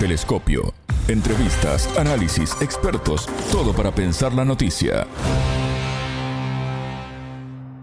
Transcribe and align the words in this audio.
Telescopio. 0.00 0.72
Entrevistas, 1.08 1.86
análisis, 1.98 2.56
expertos, 2.62 3.26
todo 3.52 3.74
para 3.74 3.94
pensar 3.94 4.32
la 4.32 4.46
noticia. 4.46 5.06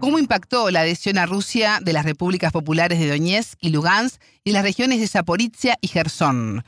¿Cómo 0.00 0.18
impactó 0.18 0.72
la 0.72 0.80
adhesión 0.80 1.16
a 1.16 1.26
Rusia 1.26 1.78
de 1.80 1.92
las 1.92 2.04
repúblicas 2.04 2.50
populares 2.50 2.98
de 2.98 3.06
Donetsk 3.06 3.56
y 3.60 3.68
Lugansk 3.68 4.20
y 4.42 4.50
las 4.50 4.64
regiones 4.64 4.98
de 4.98 5.06
Zaporizhia 5.06 5.78
y 5.80 5.86
Gerson? 5.86 6.64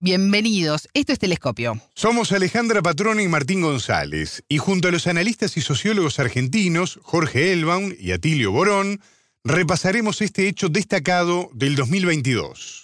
Bienvenidos, 0.00 0.86
esto 0.92 1.14
es 1.14 1.18
Telescopio. 1.18 1.80
Somos 1.94 2.30
Alejandra 2.32 2.82
Patrona 2.82 3.22
y 3.22 3.28
Martín 3.28 3.62
González, 3.62 4.44
y 4.48 4.58
junto 4.58 4.88
a 4.88 4.90
los 4.90 5.06
analistas 5.06 5.56
y 5.56 5.62
sociólogos 5.62 6.18
argentinos 6.18 7.00
Jorge 7.02 7.54
Elbaum 7.54 7.94
y 7.98 8.12
Atilio 8.12 8.52
Borón, 8.52 9.00
repasaremos 9.44 10.20
este 10.20 10.46
hecho 10.46 10.68
destacado 10.68 11.48
del 11.54 11.74
2022. 11.74 12.79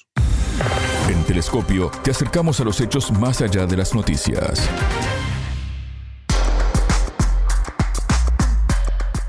En 1.09 1.23
Telescopio 1.25 1.91
te 2.03 2.11
acercamos 2.11 2.61
a 2.61 2.65
los 2.65 2.81
hechos 2.81 3.11
más 3.13 3.41
allá 3.41 3.67
de 3.67 3.77
las 3.77 3.95
noticias. 3.95 4.69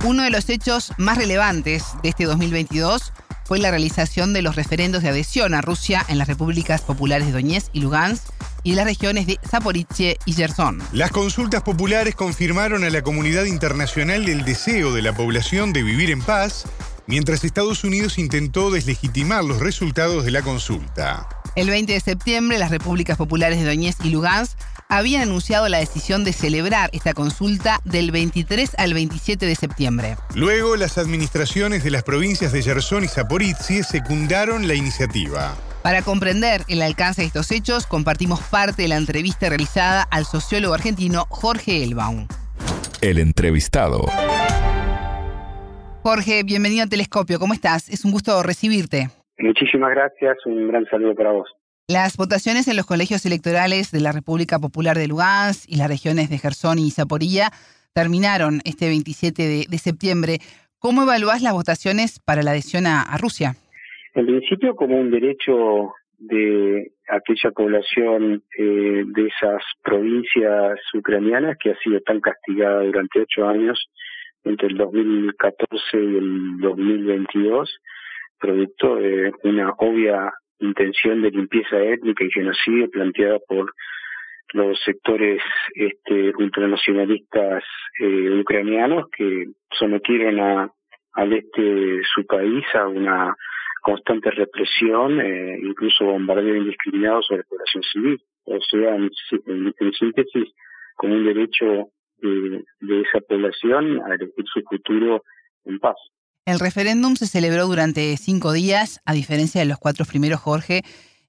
Uno 0.03 0.23
de 0.23 0.29
los 0.29 0.49
hechos 0.49 0.93
más 0.97 1.17
relevantes 1.17 1.83
de 2.01 2.09
este 2.09 2.25
2022 2.25 3.11
fue 3.45 3.59
la 3.59 3.71
realización 3.71 4.33
de 4.33 4.41
los 4.41 4.55
referendos 4.55 5.03
de 5.03 5.09
adhesión 5.09 5.53
a 5.53 5.61
Rusia 5.61 6.05
en 6.07 6.17
las 6.17 6.27
repúblicas 6.27 6.81
populares 6.81 7.27
de 7.27 7.33
Donetsk 7.33 7.69
y 7.73 7.81
Lugansk 7.81 8.23
y 8.63 8.73
las 8.73 8.85
regiones 8.85 9.27
de 9.27 9.39
Zaporizhia 9.49 10.15
y 10.25 10.33
Gerson. 10.33 10.81
Las 10.91 11.11
consultas 11.11 11.63
populares 11.63 12.15
confirmaron 12.15 12.83
a 12.83 12.89
la 12.89 13.01
comunidad 13.01 13.45
internacional 13.45 14.27
el 14.27 14.43
deseo 14.43 14.93
de 14.93 15.01
la 15.01 15.13
población 15.13 15.73
de 15.73 15.83
vivir 15.83 16.11
en 16.11 16.21
paz 16.21 16.65
mientras 17.07 17.43
Estados 17.43 17.83
Unidos 17.83 18.17
intentó 18.17 18.69
deslegitimar 18.69 19.43
los 19.43 19.59
resultados 19.59 20.25
de 20.25 20.31
la 20.31 20.41
consulta. 20.41 21.27
El 21.55 21.69
20 21.69 21.93
de 21.93 21.99
septiembre, 21.99 22.59
las 22.59 22.69
repúblicas 22.69 23.17
populares 23.17 23.59
de 23.59 23.65
Donetsk 23.65 24.05
y 24.05 24.11
Lugansk 24.11 24.57
habían 24.89 25.23
anunciado 25.23 25.67
la 25.69 25.79
decisión 25.79 26.23
de 26.23 26.33
celebrar 26.33 26.89
esta 26.93 27.13
consulta 27.13 27.81
del 27.83 28.11
23 28.11 28.75
al 28.77 28.93
27 28.93 29.45
de 29.45 29.55
septiembre. 29.55 30.17
Luego, 30.35 30.75
las 30.75 30.97
administraciones 30.97 31.83
de 31.83 31.91
las 31.91 32.03
provincias 32.03 32.51
de 32.51 32.61
Gerson 32.61 33.03
y 33.03 33.07
Zaporizhia 33.07 33.83
secundaron 33.83 34.67
la 34.67 34.75
iniciativa. 34.75 35.55
Para 35.81 36.01
comprender 36.01 36.63
el 36.67 36.81
alcance 36.81 37.21
de 37.21 37.27
estos 37.27 37.51
hechos, 37.51 37.87
compartimos 37.87 38.41
parte 38.41 38.83
de 38.83 38.87
la 38.89 38.97
entrevista 38.97 39.49
realizada 39.49 40.03
al 40.03 40.25
sociólogo 40.25 40.73
argentino 40.73 41.25
Jorge 41.29 41.83
Elbaum. 41.83 42.27
El 43.01 43.19
entrevistado. 43.19 44.05
Jorge, 46.09 46.43
bienvenido 46.45 46.85
a 46.85 46.87
Telescopio. 46.87 47.37
¿Cómo 47.37 47.53
estás? 47.53 47.89
Es 47.89 48.05
un 48.05 48.11
gusto 48.11 48.41
recibirte. 48.41 49.07
Muchísimas 49.39 49.89
gracias. 49.89 50.37
Un 50.45 50.69
gran 50.69 50.85
saludo 50.85 51.13
para 51.13 51.33
vos. 51.33 51.49
Las 51.89 52.15
votaciones 52.15 52.69
en 52.69 52.77
los 52.77 52.85
colegios 52.85 53.25
electorales 53.25 53.91
de 53.91 53.99
la 53.99 54.13
República 54.13 54.57
Popular 54.57 54.95
de 54.95 55.09
Lugansk 55.09 55.67
y 55.67 55.75
las 55.75 55.89
regiones 55.89 56.29
de 56.29 56.37
Gerson 56.37 56.79
y 56.79 56.91
Zaporilla 56.91 57.49
terminaron 57.93 58.61
este 58.63 58.87
27 58.87 59.67
de, 59.69 59.77
septiembre. 59.79 60.37
¿Cómo 60.79 61.03
evaluás 61.03 61.41
las 61.41 61.51
votaciones 61.51 62.21
para 62.25 62.41
la 62.41 62.51
adhesión 62.51 62.87
a, 62.87 63.01
a 63.01 63.17
Rusia? 63.17 63.55
En 64.13 64.27
principio, 64.27 64.77
como 64.77 64.95
un 64.95 65.11
derecho 65.11 65.91
de 66.19 66.89
aquella 67.09 67.51
población 67.51 68.43
eh, 68.57 69.03
de 69.05 69.27
esas 69.27 69.61
provincias 69.83 70.79
ucranianas 70.93 71.57
que 71.61 71.71
ha 71.71 71.77
sido 71.79 71.99
tan 71.99 72.21
castigada 72.21 72.83
durante 72.83 73.19
ocho 73.19 73.45
años 73.45 73.89
entre 74.49 74.67
el 74.67 74.77
2014 74.77 75.79
y 75.93 76.17
el 76.17 76.59
2022, 76.59 77.79
producto 78.39 78.95
de 78.95 79.31
una 79.43 79.71
obvia 79.77 80.33
intención 80.59 81.21
de 81.21 81.31
limpieza 81.31 81.79
étnica 81.79 82.23
y 82.23 82.31
genocidio 82.31 82.89
planteada 82.89 83.39
por 83.47 83.73
los 84.53 84.79
sectores 84.83 85.41
este, 85.75 86.33
ultranacionalistas 86.37 87.63
eh, 87.99 88.39
ucranianos 88.39 89.09
que 89.15 89.47
sometieron 89.77 90.39
a, 90.39 90.71
al 91.13 91.33
este 91.33 91.99
su 92.15 92.25
país 92.25 92.63
a 92.73 92.87
una 92.87 93.35
constante 93.81 94.31
represión, 94.31 95.19
eh, 95.21 95.59
incluso 95.61 96.05
bombardeo 96.05 96.55
indiscriminado 96.55 97.21
sobre 97.21 97.39
la 97.39 97.47
población 97.49 97.83
civil. 97.83 98.21
O 98.45 98.59
sea, 98.61 98.95
en 98.95 99.93
síntesis, 99.93 100.53
como 100.95 101.13
un 101.13 101.25
derecho 101.25 101.89
de, 102.21 102.63
esa 103.01 103.19
población 103.27 104.01
a 104.03 104.15
elegir 104.15 104.45
su 104.53 104.61
futuro 104.69 105.23
en 105.65 105.79
paz. 105.79 105.95
El 106.45 106.59
referéndum 106.59 107.15
se 107.15 107.27
celebró 107.27 107.67
durante 107.67 108.15
cinco 108.17 108.53
días, 108.53 109.01
a 109.05 109.13
diferencia 109.13 109.59
de 109.59 109.65
los 109.65 109.77
cuatro 109.77 110.05
primeros, 110.05 110.39
Jorge, 110.39 110.83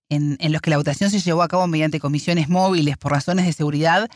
en, 0.09 0.37
en, 0.41 0.53
los 0.53 0.63
que 0.63 0.71
la 0.71 0.77
votación 0.77 1.11
se 1.11 1.19
llevó 1.19 1.43
a 1.43 1.49
cabo 1.49 1.67
mediante 1.67 2.01
comisiones 2.01 2.49
móviles 2.49 2.97
por 2.97 3.13
razones 3.13 3.45
de 3.45 3.53
seguridad. 3.53 4.09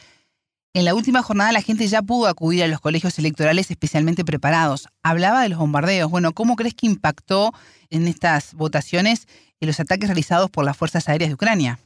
En 0.75 0.87
la 0.87 0.95
última 0.95 1.23
jornada 1.23 1.53
la 1.53 1.61
gente 1.61 1.87
ya 1.87 2.01
pudo 2.01 2.29
acudir 2.29 2.63
a 2.63 2.67
los 2.67 2.81
colegios 2.81 3.19
electorales 3.19 3.71
especialmente 3.71 4.25
preparados. 4.25 4.89
Hablaba 5.03 5.43
de 5.43 5.51
los 5.51 5.59
bombardeos. 5.59 6.11
Bueno, 6.11 6.33
¿cómo 6.33 6.57
crees 6.57 6.75
que 6.75 6.87
impactó 6.87 7.53
en 7.91 8.09
estas 8.09 8.55
votaciones 8.55 9.29
en 9.61 9.67
los 9.67 9.79
ataques 9.81 10.09
realizados 10.09 10.51
por 10.51 10.65
las 10.65 10.77
Fuerzas 10.77 11.11
Aéreas 11.11 11.29
de 11.29 11.35
Ucrania? 11.35 11.79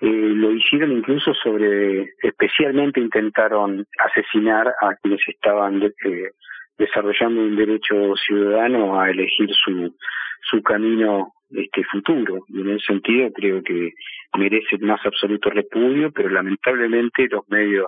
Eh, 0.00 0.06
lo 0.10 0.52
hicieron 0.52 0.92
incluso 0.92 1.32
sobre, 1.34 2.02
especialmente 2.22 3.00
intentaron 3.00 3.86
asesinar 3.98 4.68
a 4.80 4.94
quienes 4.96 5.20
estaban 5.26 5.82
eh, 5.82 6.30
desarrollando 6.76 7.40
un 7.40 7.56
derecho 7.56 8.14
ciudadano 8.16 9.00
a 9.00 9.10
elegir 9.10 9.48
su, 9.54 9.94
su 10.50 10.62
camino 10.62 11.32
este 11.50 11.84
futuro. 11.84 12.44
Y 12.48 12.60
en 12.60 12.70
ese 12.70 12.86
sentido 12.86 13.30
creo 13.32 13.62
que 13.62 13.92
merece 14.36 14.76
más 14.80 15.00
absoluto 15.06 15.48
repudio 15.50 16.10
pero 16.12 16.28
lamentablemente 16.28 17.28
los 17.30 17.48
medios 17.48 17.86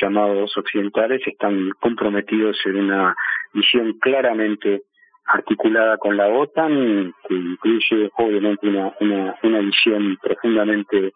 llamados 0.00 0.56
occidentales 0.56 1.20
están 1.26 1.70
comprometidos 1.80 2.58
en 2.64 2.76
una 2.76 3.14
visión 3.52 3.96
claramente 4.00 4.82
articulada 5.28 5.98
con 5.98 6.16
la 6.16 6.28
OTAN 6.28 7.14
que 7.28 7.34
incluye 7.34 8.10
obviamente 8.16 8.66
una, 8.66 8.94
una, 9.00 9.36
una 9.42 9.58
visión 9.60 10.16
profundamente 10.22 11.12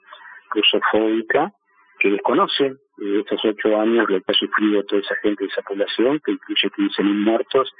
rusofóbica 0.50 1.53
que 1.99 2.11
desconoce 2.11 2.67
eh, 2.67 3.21
estos 3.21 3.41
ocho 3.45 3.81
años 3.81 4.06
lo 4.09 4.21
que 4.21 4.33
ha 4.33 4.34
sufrido 4.34 4.83
toda 4.84 5.00
esa 5.00 5.17
gente 5.23 5.45
de 5.45 5.50
esa 5.50 5.62
población, 5.62 6.21
que 6.25 6.33
incluye 6.33 6.71
15.000 6.71 7.05
muertos 7.05 7.73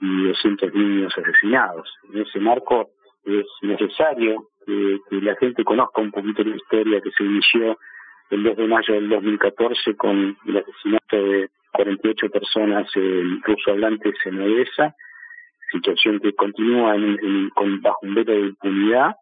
y 0.00 0.28
200 0.28 0.74
niños 0.74 1.12
asesinados. 1.16 1.92
En 2.12 2.22
ese 2.22 2.40
marco 2.40 2.90
es 3.24 3.46
necesario 3.62 4.48
que, 4.64 5.00
la 5.10 5.36
gente 5.36 5.64
conozca 5.64 6.00
un 6.00 6.10
poquito 6.10 6.42
la 6.42 6.56
historia 6.56 7.00
que 7.00 7.10
se 7.10 7.24
inició 7.24 7.78
el 8.30 8.42
2 8.42 8.56
de 8.56 8.66
mayo 8.66 8.94
del 8.94 9.08
2014 9.08 9.96
con 9.96 10.36
el 10.46 10.56
asesinato 10.56 11.16
de 11.16 11.50
48 11.72 12.30
personas 12.30 12.88
ruso 12.94 13.70
hablantes 13.70 14.14
en 14.24 14.40
Odessa, 14.40 14.94
situación 15.70 16.20
que 16.20 16.32
continúa 16.34 16.96
en, 16.96 17.50
con, 17.50 17.80
bajo 17.82 17.98
un 18.02 18.14
veto 18.14 18.32
de 18.32 18.40
impunidad 18.40 19.16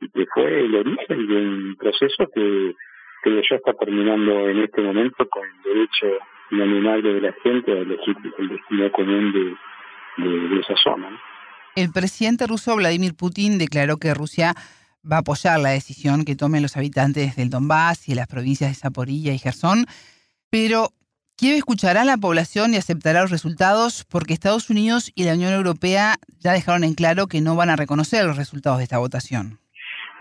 y 0.00 0.08
que 0.10 0.26
fue 0.34 0.64
el 0.64 0.74
origen 0.74 1.26
de 1.26 1.36
un 1.36 1.76
proceso 1.78 2.28
que, 2.34 2.74
que 3.22 3.42
ya 3.48 3.56
está 3.56 3.72
terminando 3.74 4.48
en 4.48 4.60
este 4.60 4.80
momento 4.80 5.28
con 5.28 5.42
el 5.44 5.74
derecho 5.74 6.06
inalienable 6.50 7.14
de 7.14 7.20
la 7.20 7.32
gente 7.42 7.72
a 7.72 7.78
elegir 7.78 8.16
el 8.38 8.48
destino 8.48 8.92
común 8.92 9.32
de, 9.32 10.24
de, 10.24 10.60
esa 10.60 10.74
zona. 10.82 11.20
El 11.76 11.92
presidente 11.92 12.46
ruso 12.46 12.76
Vladimir 12.76 13.14
Putin 13.14 13.58
declaró 13.58 13.98
que 13.98 14.14
Rusia 14.14 14.54
va 15.10 15.16
a 15.16 15.20
apoyar 15.20 15.60
la 15.60 15.70
decisión 15.70 16.24
que 16.24 16.36
tomen 16.36 16.62
los 16.62 16.76
habitantes 16.76 17.36
del 17.36 17.50
Donbass 17.50 18.08
y 18.08 18.14
las 18.14 18.26
provincias 18.26 18.70
de 18.70 18.74
Zaporilla 18.74 19.32
y 19.32 19.38
Gerson, 19.38 19.86
pero 20.50 20.88
Kiev 21.40 21.56
escuchará 21.56 22.02
a 22.02 22.04
la 22.04 22.18
población 22.18 22.74
y 22.74 22.76
aceptará 22.76 23.22
los 23.22 23.30
resultados 23.30 24.04
porque 24.04 24.34
Estados 24.34 24.68
Unidos 24.68 25.10
y 25.14 25.24
la 25.24 25.32
Unión 25.32 25.54
Europea 25.54 26.18
ya 26.38 26.52
dejaron 26.52 26.84
en 26.84 26.92
claro 26.92 27.28
que 27.28 27.40
no 27.40 27.56
van 27.56 27.70
a 27.70 27.76
reconocer 27.76 28.26
los 28.26 28.36
resultados 28.36 28.76
de 28.76 28.84
esta 28.84 28.98
votación. 28.98 29.58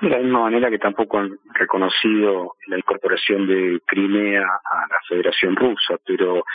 De 0.02 0.10
la 0.10 0.20
misma 0.20 0.42
manera 0.44 0.70
que 0.70 0.80
tampoco 0.80 1.20
han 1.20 1.38
reconocido 1.54 2.56
la 2.68 2.78
incorporación 2.78 3.48
de 3.48 3.82
Crimea 3.86 4.44
a 4.44 4.88
la 4.90 5.00
Federación 5.08 5.56
Rusa, 5.58 5.98
pero 6.06 6.46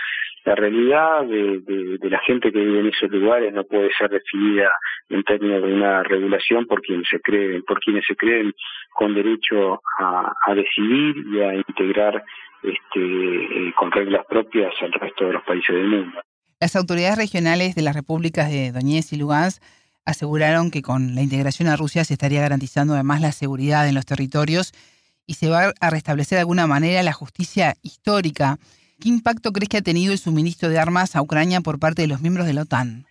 la 0.45 0.55
realidad 0.55 1.25
de, 1.25 1.99
la 2.03 2.21
gente 2.21 2.53
que 2.53 2.59
vive 2.59 2.81
en 2.81 2.89
esos 2.89 3.11
lugares 3.11 3.53
no 3.53 3.65
puede 3.65 3.91
ser 3.95 4.11
definida 4.11 4.71
en 5.09 5.23
términos 5.25 5.63
de 5.63 5.73
una 5.73 6.03
regulación 6.03 6.67
por 6.67 6.83
quienes 6.83 7.09
se 7.09 7.21
creen, 7.21 7.63
por 7.65 7.81
quienes 7.81 8.05
se 8.07 8.15
creen 8.15 8.55
con 8.93 9.15
derecho 9.15 9.81
a, 9.99 10.55
decidir 10.55 11.17
y 11.33 11.41
a 11.41 11.55
integrar 11.55 12.23
este, 12.63 13.01
eh, 13.69 13.75
con 13.77 13.91
reglas 13.91 14.25
propias 14.27 14.73
al 14.83 14.93
resto 14.93 15.27
de 15.27 15.33
los 15.33 15.43
países 15.45 15.75
del 15.75 15.89
mundo. 15.89 16.21
Las 16.61 16.77
autoridades 16.77 17.19
regionales 17.19 17.75
de 17.75 17.83
las 17.83 17.95
repúblicas 17.95 18.51
de 18.51 18.73
Donetsk 18.73 19.13
y 19.13 19.17
Lugansk 19.17 19.63
aseguraron 20.05 20.71
que 20.71 20.83
con 20.83 21.15
la 21.15 21.23
integración 21.23 21.69
a 21.69 21.77
Rusia 21.77 22.05
se 22.05 22.15
estaría 22.15 22.41
garantizando 22.41 22.95
además 22.95 23.21
la 23.21 23.33
seguridad 23.33 23.89
en 23.89 23.95
los 23.95 24.07
territorios 24.07 24.73
y 25.27 25.35
se 25.35 25.49
va 25.49 25.73
a 25.81 25.91
restablecer 25.91 26.37
de 26.37 26.41
alguna 26.41 26.67
manera 26.67 27.03
la 27.03 27.13
justicia 27.13 27.75
histórica. 27.83 28.57
¿Qué 29.01 29.09
impacto 29.09 29.53
crees 29.53 29.69
que 29.69 29.79
ha 29.79 29.83
tenido 29.83 30.13
el 30.13 30.19
suministro 30.19 30.69
de 30.69 30.79
armas 30.79 31.17
a 31.17 31.23
Ucrania 31.23 31.61
por 31.61 31.79
parte 31.79 32.03
de 32.03 32.09
los 32.09 32.21
miembros 32.21 32.47
de 32.47 32.55
la 32.55 32.63
OTAN? 32.63 33.07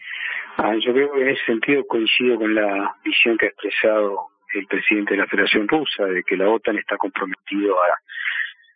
Ah, 0.58 0.76
yo 0.86 0.94
creo 0.94 1.12
que 1.14 1.22
en 1.22 1.30
ese 1.30 1.46
sentido 1.46 1.86
coincido 1.88 2.38
con 2.38 2.54
la 2.54 2.96
visión 3.04 3.38
que 3.38 3.48
ha 3.48 3.50
expresado 3.50 4.28
el 4.54 4.68
presidente 4.68 5.16
de 5.16 5.22
la 5.22 5.28
Federación 5.28 5.68
Rusa 5.68 6.06
de 6.06 6.24
que 6.24 6.38
la 6.38 6.50
OTAN 6.50 6.78
está 6.78 6.98
comprometido 6.98 7.76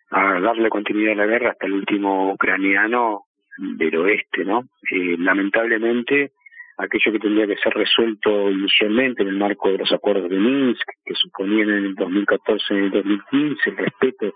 a, 0.09 0.39
darle 0.39 0.69
continuidad 0.69 1.13
a 1.13 1.17
la 1.17 1.25
guerra 1.25 1.51
hasta 1.51 1.67
el 1.67 1.73
último 1.73 2.31
ucraniano 2.31 3.25
del 3.57 3.95
oeste, 3.97 4.45
¿no? 4.45 4.63
Eh, 4.89 5.15
lamentablemente, 5.17 6.31
aquello 6.77 7.12
que 7.12 7.19
tendría 7.19 7.47
que 7.47 7.57
ser 7.57 7.74
resuelto 7.74 8.51
inicialmente 8.51 9.24
en 9.24 9.29
el 9.29 9.38
marco 9.38 9.69
de 9.69 9.79
los 9.79 9.91
acuerdos 9.91 10.29
de 10.29 10.38
Minsk, 10.38 10.88
que 11.06 11.15
suponían 11.15 11.69
en 11.69 11.85
el 11.85 11.95
2014 11.95 12.74
y 12.74 12.77
en 12.77 12.83
el 12.83 12.91
2015 12.91 13.69
el 13.69 13.77
respeto 13.77 14.33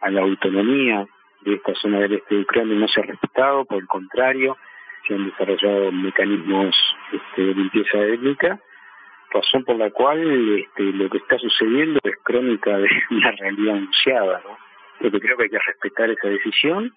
a 0.00 0.10
la 0.10 0.22
autonomía 0.22 1.06
de 1.42 1.54
esta 1.54 1.74
zona 1.74 2.00
del 2.00 2.14
este 2.14 2.34
de 2.34 2.40
Ucrania, 2.42 2.78
no 2.78 2.88
se 2.88 3.00
ha 3.00 3.04
respetado, 3.04 3.64
por 3.64 3.78
el 3.78 3.86
contrario, 3.86 4.56
se 5.06 5.14
han 5.14 5.26
desarrollado 5.26 5.92
mecanismos 5.92 6.74
este, 7.12 7.42
de 7.42 7.54
limpieza 7.54 7.98
étnica, 8.04 8.60
razón 9.30 9.64
por 9.64 9.76
la 9.76 9.90
cual 9.90 10.58
este, 10.58 10.82
lo 10.84 11.10
que 11.10 11.18
está 11.18 11.38
sucediendo 11.38 12.00
es 12.04 12.16
crónica 12.22 12.78
de 12.78 12.88
una 13.10 13.32
realidad 13.32 13.76
anunciada, 13.76 14.42
¿no? 14.44 14.58
Creo 14.98 15.36
que 15.36 15.42
hay 15.42 15.50
que 15.50 15.58
respetar 15.58 16.10
esa 16.10 16.28
decisión 16.28 16.94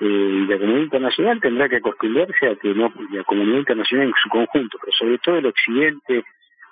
eh, 0.00 0.04
y 0.04 0.46
la 0.46 0.58
comunidad 0.58 0.82
internacional 0.84 1.40
tendrá 1.40 1.68
que 1.68 1.76
acostumbrarse 1.76 2.48
a 2.48 2.56
que 2.56 2.74
no 2.74 2.92
la 3.10 3.24
comunidad 3.24 3.58
internacional 3.58 4.08
en 4.08 4.14
su 4.22 4.28
conjunto, 4.28 4.78
pero 4.80 4.92
sobre 4.96 5.18
todo 5.18 5.38
el 5.38 5.46
occidente 5.46 6.24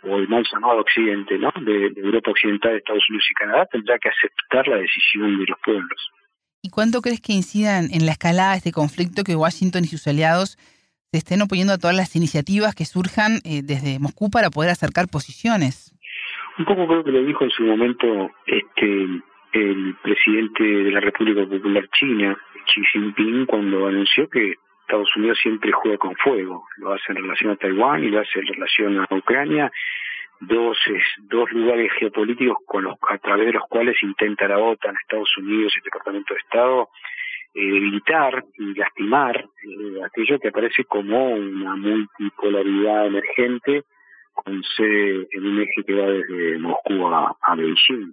o 0.03 0.19
el 0.19 0.29
mal 0.29 0.45
llamado 0.53 0.81
occidente, 0.81 1.39
¿no? 1.39 1.53
De, 1.63 1.93
Europa 1.97 2.31
Occidental, 2.31 2.77
Estados 2.77 3.05
Unidos 3.09 3.27
y 3.31 3.35
Canadá 3.35 3.67
tendrá 3.67 3.99
que 3.99 4.11
aceptar 4.11 4.69
la 4.69 4.77
decisión 4.77 5.39
de 5.39 5.47
los 5.47 5.59
pueblos. 5.65 6.11
¿Y 6.63 6.71
cuánto 6.71 7.01
crees 7.01 7.21
que 7.21 7.33
incidan 7.33 7.89
en 7.93 8.07
la 8.07 8.13
escalada 8.13 8.53
de 8.53 8.59
este 8.59 8.73
conflicto 8.73 9.25
que 9.25 9.37
Washington 9.37 9.85
y 9.85 9.89
sus 9.89 10.07
aliados 10.07 10.57
se 11.11 11.19
estén 11.19 11.41
oponiendo 11.43 11.73
a 11.73 11.79
todas 11.79 11.97
las 11.97 12.17
iniciativas 12.17 12.75
que 12.75 12.85
surjan 12.85 13.41
eh, 13.45 13.63
desde 13.63 13.99
Moscú 13.99 14.31
para 14.31 14.51
poder 14.51 14.71
acercar 14.71 15.07
posiciones? 15.09 15.95
Un 16.59 16.65
poco 16.65 16.87
creo 16.87 17.05
que 17.05 17.13
lo 17.13 17.25
dijo 17.25 17.45
en 17.45 17.51
su 17.51 17.63
momento 17.65 18.31
este 18.47 19.23
el 19.55 19.95
presidente 20.03 20.65
de 20.65 20.91
la 20.91 21.01
República 21.01 21.47
Popular 21.47 21.89
China, 21.97 22.37
Xi 22.67 22.85
Jinping 22.93 23.47
cuando 23.47 23.87
anunció 23.87 24.29
que 24.29 24.55
Estados 24.81 25.09
Unidos 25.17 25.39
siempre 25.43 25.73
juega 25.73 25.99
con 25.99 26.15
fuego, 26.17 26.67
lo 26.77 26.93
hace 26.93 27.05
en 27.09 27.17
relación 27.17 27.53
a 27.53 27.57
Taiwán 27.57 28.05
y 28.05 28.11
lo 28.11 28.21
hace 28.21 28.41
en 28.41 28.47
relación 28.47 28.99
a 28.99 29.15
Ucrania, 29.15 29.73
dos 30.41 30.77
dos 31.31 31.51
lugares 31.53 31.91
geopolíticos 31.99 32.59
con 32.67 32.85
los 32.85 32.97
a 33.09 33.19
través 33.19 33.47
de 33.47 33.53
los 33.53 33.65
cuales 33.69 33.97
intenta 34.03 34.49
la 34.49 34.59
OTAN, 34.59 34.97
Estados 35.01 35.35
Unidos 35.39 35.73
y 35.75 35.79
el 35.79 35.85
Departamento 35.85 36.35
de 36.35 36.41
Estado 36.41 36.89
eh, 37.55 37.65
debilitar 37.67 38.45
y 38.59 38.75
lastimar 38.75 39.39
eh, 39.39 40.05
aquello 40.05 40.41
que 40.41 40.49
aparece 40.49 40.85
como 40.85 41.29
una 41.35 41.77
multipolaridad 41.77 43.07
emergente 43.07 43.85
con 44.33 44.61
sede 44.77 45.29
en 45.31 45.47
un 45.47 45.63
eje 45.63 45.85
que 45.87 45.95
va 45.95 46.07
desde 46.07 46.59
Moscú 46.59 47.07
a, 47.07 47.37
a 47.41 47.55
Beijing. 47.55 48.13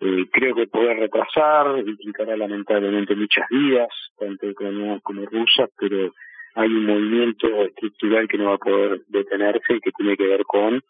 Eh, 0.00 0.26
creo 0.32 0.54
que 0.54 0.66
poder 0.66 0.98
retrasar 0.98 1.78
implicará 1.86 2.36
lamentablemente 2.36 3.14
muchas 3.14 3.46
vidas, 3.50 3.88
tanto 4.18 4.46
ucranianas 4.46 5.02
como 5.02 5.26
rusas, 5.26 5.68
pero 5.78 6.14
hay 6.54 6.68
un 6.68 6.86
movimiento 6.86 7.46
estructural 7.64 8.26
que 8.26 8.38
no 8.38 8.46
va 8.46 8.54
a 8.54 8.58
poder 8.58 9.02
detenerse 9.08 9.74
y 9.74 9.80
que 9.80 9.92
tiene 9.92 10.16
que 10.16 10.26
ver 10.26 10.44
con 10.44 10.82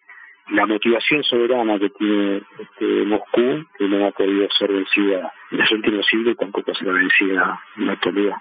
la 0.53 0.67
motivación 0.67 1.23
soberana 1.25 1.79
que 1.79 1.91
tiene 1.91 2.43
este, 2.59 3.05
Moscú, 3.05 3.67
que 3.79 3.89
no 3.89 4.07
ha 4.07 4.11
podido 4.13 4.49
ser 4.59 4.73
vencida 4.73 5.33
en 5.51 5.59
los 5.59 5.71
últimos 5.73 6.07
siglos 6.07 6.35
y 6.35 6.37
tampoco 6.37 6.75
será 6.75 6.93
vencida 6.93 7.61
en 7.77 7.87
la 7.87 7.93
actualidad. 7.93 8.37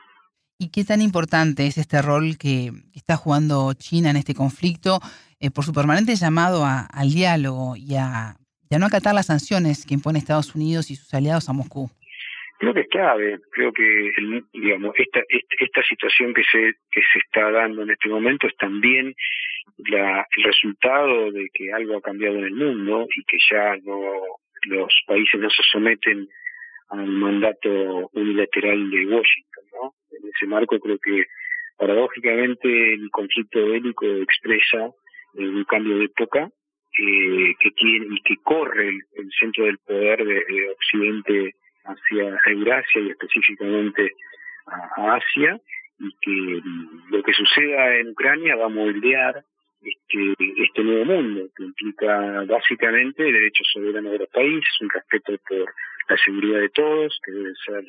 ¿Y 0.59 0.71
qué 0.71 0.83
tan 0.83 1.01
importante 1.01 1.67
es 1.67 1.77
este 1.77 2.01
rol 2.01 2.37
que 2.37 2.71
está 2.93 3.15
jugando 3.15 3.73
China 3.73 4.09
en 4.09 4.17
este 4.17 4.35
conflicto 4.35 4.99
eh, 5.39 5.51
por 5.51 5.63
su 5.63 5.73
permanente 5.73 6.15
llamado 6.15 6.63
al 6.65 7.09
diálogo 7.09 7.75
y 7.75 7.95
a 7.95 8.35
ya 8.69 8.77
no 8.77 8.85
acatar 8.85 9.15
las 9.15 9.25
sanciones 9.25 9.85
que 9.85 9.95
impone 9.95 10.19
Estados 10.19 10.53
Unidos 10.53 10.91
y 10.91 10.95
sus 10.95 11.11
aliados 11.13 11.49
a 11.49 11.53
Moscú? 11.53 11.89
Creo 12.59 12.73
que 12.73 12.81
es 12.81 12.87
clave, 12.89 13.39
creo 13.51 13.71
que 13.71 14.11
digamos 14.53 14.93
esta, 14.97 15.21
esta, 15.29 15.81
situación 15.83 16.33
que 16.33 16.43
se 16.43 16.73
que 16.91 17.01
se 17.13 17.19
está 17.19 17.49
dando 17.51 17.83
en 17.83 17.91
este 17.91 18.09
momento 18.09 18.47
es 18.47 18.55
también 18.57 19.15
la, 19.77 20.27
el 20.35 20.43
resultado 20.43 21.31
de 21.31 21.47
que 21.53 21.71
algo 21.71 21.97
ha 21.97 22.01
cambiado 22.01 22.35
en 22.35 22.43
el 22.43 22.53
mundo 22.53 23.07
y 23.15 23.23
que 23.23 23.37
ya 23.49 23.77
no 23.85 24.01
los 24.63 24.93
países 25.07 25.39
no 25.39 25.49
se 25.49 25.63
someten 25.71 26.27
al 26.89 27.07
mandato 27.07 28.09
unilateral 28.11 28.89
de 28.91 29.05
Washington, 29.05 29.63
¿no? 29.81 29.93
En 30.11 30.29
ese 30.29 30.45
marco 30.45 30.77
creo 30.79 30.97
que 30.99 31.27
paradójicamente 31.77 32.93
el 32.93 33.09
conflicto 33.09 33.67
bélico 33.67 34.05
expresa 34.05 34.91
un 35.35 35.63
cambio 35.63 35.97
de 35.97 36.05
época 36.05 36.49
eh, 37.01 37.55
que 37.61 37.71
tiene 37.71 38.07
y 38.09 38.21
que 38.23 38.35
corre 38.43 38.89
el, 38.89 39.31
centro 39.39 39.63
del 39.63 39.77
poder 39.77 40.25
de, 40.25 40.69
Occidente 40.71 41.55
hacia 41.85 42.37
Eurasia 42.47 43.01
y 43.01 43.09
específicamente 43.11 44.15
a, 44.67 45.15
Asia 45.15 45.57
y 45.99 46.13
que 46.21 46.61
lo 47.09 47.23
que 47.23 47.33
suceda 47.33 47.95
en 47.95 48.09
Ucrania 48.09 48.57
va 48.57 48.65
a 48.65 48.69
moldear 48.69 49.43
este, 49.81 50.33
este 50.61 50.83
nuevo 50.83 51.05
mundo 51.05 51.47
que 51.55 51.63
implica 51.63 52.43
básicamente 52.43 53.25
el 53.25 53.33
derecho 53.33 53.63
soberano 53.71 54.09
de 54.09 54.19
los 54.19 54.29
países, 54.29 54.81
un 54.81 54.89
respeto 54.89 55.37
por 55.47 55.73
la 56.09 56.17
seguridad 56.17 56.59
de 56.59 56.69
todos 56.69 57.17
que 57.23 57.31
debe 57.31 57.53
ser 57.65 57.85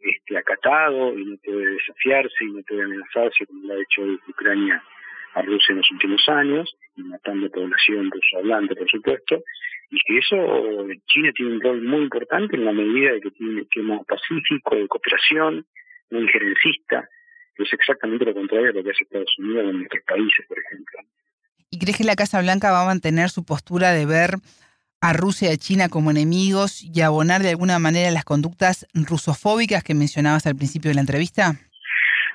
este, 0.00 0.38
acatado 0.38 1.18
y 1.18 1.24
no 1.26 1.36
puede 1.44 1.72
desafiarse 1.72 2.44
y 2.44 2.52
no 2.52 2.62
puede 2.62 2.82
amenazarse 2.82 3.44
como 3.44 3.66
lo 3.66 3.74
ha 3.74 3.82
hecho 3.82 4.02
Ucrania 4.26 4.82
a 5.34 5.42
Rusia 5.42 5.72
en 5.72 5.78
los 5.78 5.90
últimos 5.90 6.28
años, 6.28 6.74
matando 6.96 7.50
población 7.50 8.10
ruso 8.10 8.38
hablante, 8.38 8.74
por 8.74 8.88
supuesto, 8.88 9.42
y 9.90 9.98
que 10.06 10.18
eso 10.18 10.36
China 11.06 11.30
tiene 11.34 11.52
un 11.52 11.60
rol 11.60 11.82
muy 11.82 12.02
importante 12.02 12.56
en 12.56 12.64
la 12.64 12.72
medida 12.72 13.12
de 13.12 13.20
que 13.20 13.30
tiene 13.30 13.52
un 13.52 13.60
esquema 13.60 14.02
pacífico, 14.04 14.76
de 14.76 14.88
cooperación, 14.88 15.66
muy 16.10 16.22
injerencista, 16.22 17.08
que 17.54 17.62
es 17.62 17.72
exactamente 17.72 18.24
lo 18.24 18.34
contrario 18.34 18.68
de 18.68 18.72
lo 18.74 18.84
que 18.84 18.90
hace 18.90 19.04
Estados 19.04 19.34
Unidos 19.38 19.64
en 19.70 19.78
nuestros 19.78 20.04
países, 20.04 20.46
por 20.46 20.58
ejemplo. 20.58 20.98
¿Y 21.70 21.78
crees 21.78 21.98
que 21.98 22.04
la 22.04 22.16
Casa 22.16 22.40
Blanca 22.40 22.70
va 22.70 22.82
a 22.82 22.86
mantener 22.86 23.30
su 23.30 23.44
postura 23.44 23.92
de 23.92 24.06
ver 24.06 24.36
a 25.00 25.12
Rusia 25.12 25.50
y 25.50 25.52
a 25.52 25.56
China 25.56 25.88
como 25.88 26.10
enemigos 26.10 26.82
y 26.82 27.00
abonar 27.02 27.42
de 27.42 27.50
alguna 27.50 27.78
manera 27.78 28.10
las 28.10 28.24
conductas 28.24 28.86
rusofóbicas 28.94 29.84
que 29.84 29.94
mencionabas 29.94 30.46
al 30.46 30.56
principio 30.56 30.90
de 30.90 30.96
la 30.96 31.02
entrevista? 31.02 31.56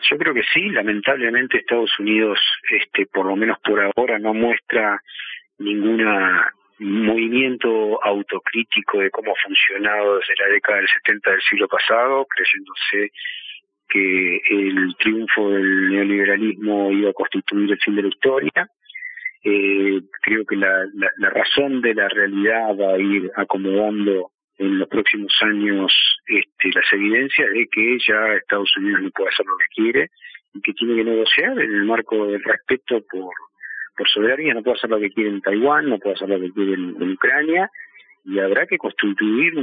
Yo 0.09 0.17
creo 0.17 0.33
que 0.33 0.43
sí, 0.53 0.69
lamentablemente 0.69 1.57
Estados 1.57 1.97
Unidos, 1.99 2.39
este, 2.69 3.05
por 3.05 3.25
lo 3.25 3.35
menos 3.35 3.57
por 3.59 3.79
ahora, 3.81 4.19
no 4.19 4.33
muestra 4.33 5.01
ninguna 5.59 6.51
movimiento 6.79 8.03
autocrítico 8.03 8.99
de 8.99 9.09
cómo 9.11 9.31
ha 9.31 9.47
funcionado 9.47 10.17
desde 10.17 10.35
la 10.43 10.53
década 10.53 10.77
del 10.79 10.87
70 10.89 11.31
del 11.31 11.41
siglo 11.41 11.67
pasado, 11.67 12.25
creyéndose 12.25 13.11
que 13.87 14.41
el 14.49 14.95
triunfo 14.97 15.51
del 15.51 15.91
neoliberalismo 15.91 16.91
iba 16.91 17.11
a 17.11 17.13
constituir 17.13 17.71
el 17.71 17.79
fin 17.79 17.95
de 17.95 18.01
la 18.01 18.07
historia. 18.09 18.67
Eh, 19.43 20.01
creo 20.21 20.45
que 20.45 20.55
la, 20.55 20.85
la, 20.95 21.11
la 21.17 21.29
razón 21.29 21.81
de 21.81 21.93
la 21.93 22.09
realidad 22.09 22.75
va 22.77 22.95
a 22.95 22.99
ir 22.99 23.31
acomodando 23.35 24.31
en 24.57 24.79
los 24.79 24.87
próximos 24.87 25.33
años 25.41 25.91
este, 26.27 26.69
las 26.73 26.93
evidencias 26.93 27.49
de 27.51 27.67
que 27.71 27.97
ya 28.07 28.33
Estados 28.35 28.75
Unidos 28.77 29.01
no 29.01 29.09
puede 29.11 29.29
hacer 29.29 29.45
lo 29.45 29.57
que 29.57 29.81
quiere 29.81 30.09
y 30.53 30.61
que 30.61 30.73
tiene 30.73 30.95
que 30.95 31.03
negociar 31.03 31.51
en 31.59 31.73
el 31.73 31.85
marco 31.85 32.27
del 32.27 32.43
respeto 32.43 33.03
por, 33.09 33.33
por 33.97 34.09
soberanía, 34.09 34.53
no 34.53 34.63
puede 34.63 34.77
hacer 34.77 34.89
lo 34.89 34.99
que 34.99 35.09
quiere 35.09 35.29
en 35.29 35.41
Taiwán, 35.41 35.89
no 35.89 35.97
puede 35.97 36.15
hacer 36.15 36.29
lo 36.29 36.39
que 36.39 36.51
quiere 36.51 36.73
en, 36.73 37.11
Ucrania 37.11 37.69
y 38.25 38.39
habrá 38.39 38.65
que 38.67 38.77
constituir 38.77 39.53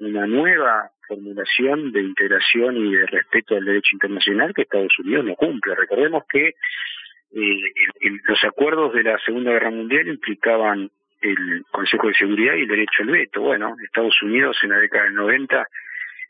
una 0.00 0.26
nueva 0.26 0.90
formulación 1.08 1.92
de 1.92 2.02
integración 2.02 2.76
y 2.76 2.94
de 2.94 3.06
respeto 3.06 3.56
al 3.56 3.64
derecho 3.64 3.90
internacional 3.92 4.52
que 4.52 4.62
Estados 4.62 4.98
Unidos 4.98 5.24
no 5.24 5.34
cumple. 5.34 5.74
Recordemos 5.74 6.24
que 6.28 6.48
eh, 6.48 7.60
los 8.28 8.44
acuerdos 8.44 8.92
de 8.92 9.02
la 9.02 9.18
Segunda 9.20 9.52
Guerra 9.52 9.70
Mundial 9.70 10.08
implicaban 10.08 10.90
el 11.20 11.64
Consejo 11.70 12.08
de 12.08 12.14
Seguridad 12.14 12.54
y 12.54 12.62
el 12.62 12.68
derecho 12.68 13.02
al 13.02 13.10
veto. 13.10 13.40
Bueno, 13.40 13.76
Estados 13.84 14.20
Unidos 14.22 14.56
en 14.62 14.70
la 14.70 14.78
década 14.78 15.04
del 15.04 15.14
90, 15.14 15.68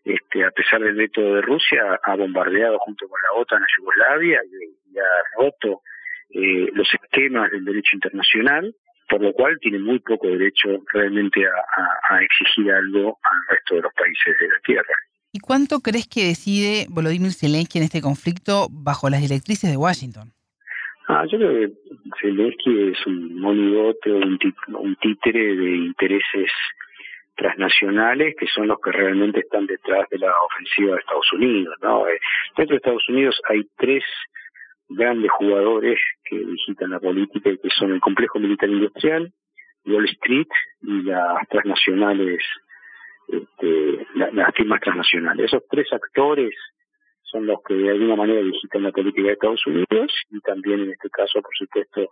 este, 0.05 0.45
a 0.45 0.51
pesar 0.51 0.81
del 0.81 0.95
veto 0.95 1.21
de 1.21 1.43
Rusia, 1.43 1.99
ha 2.03 2.15
bombardeado 2.15 2.79
junto 2.79 3.09
con 3.09 3.21
la 3.23 3.41
OTAN 3.41 3.63
a 3.63 3.67
Yugoslavia 3.79 4.41
y, 4.45 4.99
ha 4.99 5.43
roto 5.43 5.83
eh, 6.31 6.71
los 6.73 6.89
esquemas 6.95 7.51
del 7.51 7.65
derecho 7.65 7.91
internacional, 7.95 8.75
por 9.09 9.21
lo 9.21 9.33
cual 9.33 9.59
tiene 9.61 9.79
muy 9.79 9.99
poco 9.99 10.27
derecho 10.27 10.69
realmente 10.93 11.45
a, 11.47 12.19
exigir 12.23 12.73
algo 12.73 13.19
al 13.23 13.39
resto 13.57 13.75
de 13.75 13.83
los 13.83 13.93
países 13.93 14.35
de 14.41 14.49
la 14.49 14.59
Tierra. 14.65 14.95
¿Y 15.33 15.41
cuánto 15.41 15.81
crees 15.81 16.09
que 16.09 16.25
decide 16.29 16.87
Volodymyr 16.89 17.33
Zelensky 17.33 17.79
en 17.79 17.85
este 17.85 18.01
conflicto 18.01 18.69
bajo 18.71 19.11
las 19.11 19.21
directrices 19.21 19.71
de 19.71 19.77
Washington? 19.77 20.33
Ah, 21.09 21.25
yo 21.31 21.39
creo 21.39 21.53
que 21.53 21.73
Zelensky 22.21 22.91
es 22.91 23.07
un 23.07 23.41
monigote 23.41 24.11
un, 24.13 24.39
un 24.75 24.97
títere 24.97 25.55
de 25.55 25.77
intereses 25.77 26.51
transnacionales 27.37 28.35
que 28.37 28.47
son 28.49 28.67
los 28.67 28.81
que 28.81 28.91
realmente 28.91 29.41
están 29.41 29.67
detrás 29.67 30.09
de 30.11 30.19
la 30.19 30.33
ofensiva 30.53 30.95
de 30.95 31.01
Estados 31.01 31.33
Unidos. 31.33 31.77
¿no? 31.83 32.09
Eh, 32.09 32.19
dentro 32.57 32.75
de 32.75 32.79
Estados 32.79 33.09
Unidos 33.09 33.41
hay 33.49 33.69
tres 33.77 34.03
grandes 34.89 35.31
jugadores 35.33 36.01
que 36.25 36.39
visitan 36.39 36.91
la 36.91 36.99
política 36.99 37.51
y 37.51 37.59
que 37.59 37.71
son 37.71 37.93
el 37.93 38.01
complejo 38.01 38.39
militar 38.39 38.69
industrial, 38.69 39.33
Wall 39.85 40.07
Street 40.07 40.49
y 40.83 41.03
las 41.03 41.47
transnacionales, 41.49 42.43
este, 43.29 44.07
las 44.15 44.55
firmas 44.55 44.81
transnacionales. 44.81 45.47
Esos 45.47 45.63
tres 45.69 45.93
actores 45.93 46.55
son 47.31 47.47
los 47.47 47.59
que 47.67 47.75
de 47.75 47.91
alguna 47.91 48.17
manera 48.17 48.41
digitan 48.41 48.83
la 48.83 48.93
política 48.93 49.29
de 49.29 49.33
Estados 49.35 49.67
Unidos 49.67 50.13
y 50.31 50.41
también 50.41 50.81
en 50.81 50.91
este 50.93 51.11
caso, 51.11 51.41
por 51.43 51.55
supuesto, 51.57 52.09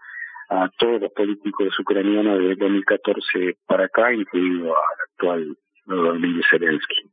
a 0.51 0.69
todos 0.79 1.01
los 1.01 1.13
políticos 1.13 1.79
ucranianos 1.79 2.39
desde 2.39 2.57
2014 2.57 3.57
para 3.67 3.85
acá, 3.87 4.13
incluido 4.13 4.75
al 4.77 5.01
actual 5.11 5.57
Volodymyr 5.87 6.45
Zelensky. 6.51 7.11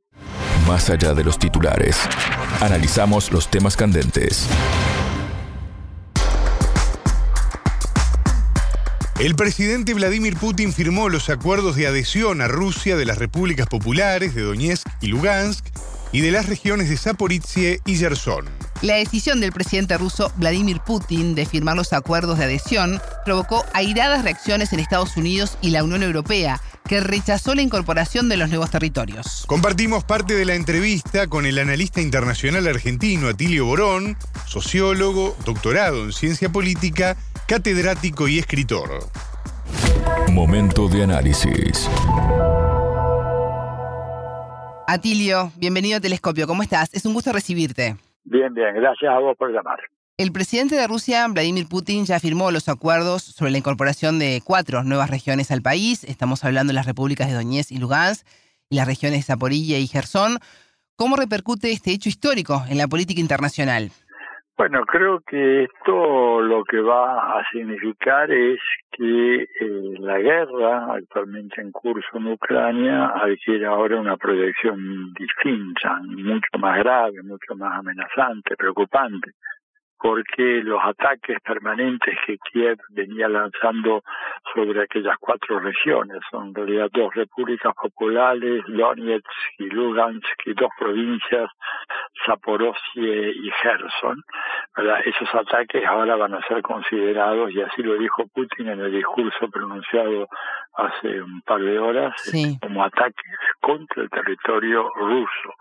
Más 0.67 0.89
allá 0.89 1.13
de 1.13 1.23
los 1.23 1.39
titulares, 1.39 2.07
analizamos 2.61 3.31
los 3.31 3.49
temas 3.49 3.75
candentes. 3.75 4.49
El 9.19 9.35
presidente 9.35 9.93
Vladimir 9.93 10.35
Putin 10.35 10.73
firmó 10.73 11.07
los 11.07 11.29
acuerdos 11.29 11.75
de 11.75 11.85
adhesión 11.85 12.41
a 12.41 12.47
Rusia 12.47 12.95
de 12.95 13.05
las 13.05 13.19
repúblicas 13.19 13.67
populares 13.67 14.33
de 14.33 14.41
Donetsk 14.41 14.87
y 14.99 15.09
Lugansk 15.09 15.63
y 16.11 16.21
de 16.21 16.31
las 16.31 16.47
regiones 16.47 16.89
de 16.89 16.97
Zaporizhia 16.97 17.77
y 17.85 17.95
Gerson. 17.95 18.45
La 18.81 18.95
decisión 18.95 19.39
del 19.39 19.51
presidente 19.51 19.97
ruso 19.97 20.31
Vladimir 20.37 20.79
Putin 20.79 21.35
de 21.35 21.45
firmar 21.45 21.75
los 21.75 21.93
acuerdos 21.93 22.39
de 22.39 22.45
adhesión 22.45 22.99
provocó 23.25 23.63
airadas 23.73 24.23
reacciones 24.23 24.73
en 24.73 24.79
Estados 24.79 25.17
Unidos 25.17 25.57
y 25.61 25.69
la 25.69 25.83
Unión 25.83 26.01
Europea, 26.01 26.59
que 26.87 26.99
rechazó 26.99 27.53
la 27.53 27.61
incorporación 27.61 28.27
de 28.27 28.37
los 28.37 28.49
nuevos 28.49 28.71
territorios. 28.71 29.43
Compartimos 29.45 30.03
parte 30.03 30.33
de 30.33 30.45
la 30.45 30.55
entrevista 30.55 31.27
con 31.27 31.45
el 31.45 31.59
analista 31.59 32.01
internacional 32.01 32.65
argentino 32.67 33.27
Atilio 33.27 33.65
Borón, 33.65 34.17
sociólogo, 34.47 35.37
doctorado 35.45 36.03
en 36.03 36.11
ciencia 36.11 36.49
política, 36.49 37.17
catedrático 37.47 38.27
y 38.27 38.39
escritor. 38.39 39.07
Momento 40.29 40.87
de 40.87 41.03
análisis. 41.03 41.87
Atilio, 44.93 45.53
bienvenido 45.55 45.95
a 45.95 46.01
Telescopio. 46.01 46.45
¿Cómo 46.47 46.63
estás? 46.63 46.93
Es 46.93 47.05
un 47.05 47.13
gusto 47.13 47.31
recibirte. 47.31 47.95
Bien, 48.25 48.53
bien. 48.53 48.75
Gracias 48.75 49.09
a 49.09 49.19
vos 49.19 49.37
por 49.37 49.49
llamar. 49.49 49.79
El 50.17 50.33
presidente 50.33 50.75
de 50.75 50.85
Rusia, 50.85 51.25
Vladimir 51.29 51.65
Putin, 51.69 52.05
ya 52.05 52.19
firmó 52.19 52.51
los 52.51 52.67
acuerdos 52.67 53.23
sobre 53.23 53.51
la 53.51 53.57
incorporación 53.57 54.19
de 54.19 54.41
cuatro 54.43 54.83
nuevas 54.83 55.09
regiones 55.09 55.49
al 55.49 55.61
país. 55.61 56.03
Estamos 56.03 56.43
hablando 56.43 56.71
de 56.71 56.73
las 56.73 56.87
repúblicas 56.87 57.29
de 57.29 57.35
Donetsk 57.35 57.71
y 57.71 57.77
Lugansk 57.77 58.27
y 58.69 58.75
las 58.75 58.85
regiones 58.85 59.19
de 59.19 59.23
Zaporilla 59.23 59.77
y 59.77 59.87
Gerson. 59.87 60.39
¿Cómo 60.97 61.15
repercute 61.15 61.71
este 61.71 61.91
hecho 61.91 62.09
histórico 62.09 62.65
en 62.67 62.77
la 62.77 62.89
política 62.89 63.21
internacional? 63.21 63.93
Bueno, 64.57 64.85
creo 64.85 65.21
que 65.21 65.63
esto 65.63 66.41
lo 66.41 66.63
que 66.63 66.79
va 66.81 67.39
a 67.39 67.43
significar 67.51 68.29
es 68.31 68.59
que 68.91 69.43
eh, 69.43 69.95
la 69.99 70.19
guerra 70.19 70.93
actualmente 70.93 71.61
en 71.61 71.71
curso 71.71 72.07
en 72.13 72.27
Ucrania 72.27 73.07
adquiere 73.07 73.65
ahora 73.65 73.99
una 73.99 74.17
proyección 74.17 75.13
distinta, 75.13 75.99
mucho 76.03 76.59
más 76.59 76.77
grave, 76.77 77.23
mucho 77.23 77.55
más 77.55 77.79
amenazante, 77.79 78.55
preocupante 78.55 79.31
porque 80.01 80.61
los 80.63 80.81
ataques 80.83 81.37
permanentes 81.41 82.17
que 82.25 82.37
Kiev 82.39 82.79
venía 82.89 83.29
lanzando 83.29 84.03
sobre 84.53 84.83
aquellas 84.83 85.15
cuatro 85.19 85.59
regiones, 85.59 86.19
son 86.31 86.47
en 86.47 86.55
realidad 86.55 86.89
dos 86.91 87.13
repúblicas 87.13 87.73
populares, 87.75 88.63
Donetsk 88.67 89.29
y 89.59 89.65
Lugansk, 89.69 90.47
y 90.47 90.53
dos 90.53 90.71
provincias, 90.77 91.49
Zaporozhye 92.25 93.31
y 93.31 93.51
Gerson. 93.61 94.23
Esos 95.05 95.35
ataques 95.35 95.85
ahora 95.85 96.15
van 96.15 96.33
a 96.33 96.47
ser 96.47 96.63
considerados, 96.63 97.51
y 97.51 97.61
así 97.61 97.83
lo 97.83 97.95
dijo 97.95 98.25
Putin 98.33 98.69
en 98.69 98.79
el 98.79 98.91
discurso 98.91 99.49
pronunciado 99.49 100.27
hace 100.73 101.21
un 101.21 101.41
par 101.41 101.61
de 101.61 101.77
horas, 101.77 102.13
como 102.59 102.83
ataques 102.83 103.25
contra 103.59 104.01
el 104.03 104.09
territorio 104.09 104.89
ruso 104.95 105.53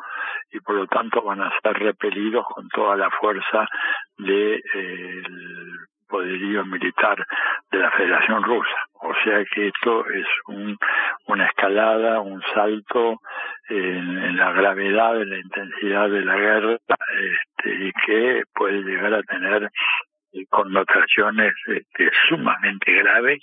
y 0.52 0.61
por 0.61 0.75
lo 0.75 0.87
tanto 0.87 1.23
van 1.23 1.40
a 1.40 1.52
ser 1.62 1.75
repelidos 1.78 2.44
con 2.47 2.68
toda 2.68 2.97
la 2.97 3.11
fuerza 3.11 3.66
del 4.30 4.62
de, 4.62 5.70
poderío 6.08 6.64
militar 6.66 7.25
de 7.70 7.78
la 7.78 7.90
Federación 7.92 8.42
Rusa. 8.42 8.76
O 8.94 9.14
sea 9.25 9.44
que 9.54 9.68
esto 9.68 10.06
es 10.10 10.26
un, 10.49 10.76
una 11.26 11.46
escalada, 11.46 12.20
un 12.20 12.42
salto 12.52 13.20
en, 13.68 14.37
la 14.37 14.52
gravedad, 14.52 15.22
en 15.22 15.30
la 15.30 15.38
intensidad 15.38 16.10
de 16.10 16.25
la 16.25 16.37
guerra 16.37 16.75
este, 16.75 17.75
y 17.87 17.92
que 18.04 18.42
puede 18.54 18.82
llegar 18.82 19.14
a 19.14 19.22
tener 19.22 19.70
connotaciones 20.49 21.52
este, 21.66 22.10
sumamente 22.28 22.92
graves, 22.92 23.40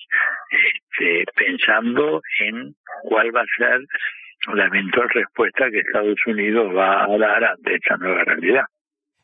este, 0.49 1.25
pensando 1.35 2.21
en 2.39 2.73
cuál 3.03 3.35
va 3.35 3.41
a 3.41 3.57
ser 3.57 3.81
la 4.53 4.65
eventual 4.65 5.09
respuesta 5.09 5.69
que 5.69 5.79
Estados 5.79 6.19
Unidos 6.27 6.75
va 6.75 7.03
a 7.03 7.17
dar 7.17 7.43
ante 7.43 7.75
esta 7.75 7.97
nueva 7.97 8.23
realidad. 8.23 8.65